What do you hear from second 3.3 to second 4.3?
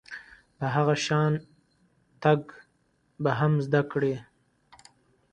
هم زده کړئ.